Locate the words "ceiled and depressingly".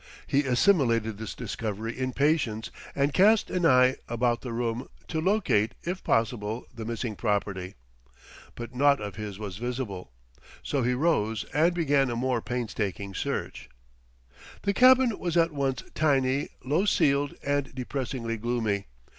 16.85-18.37